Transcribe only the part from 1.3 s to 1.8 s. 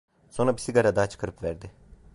verdi…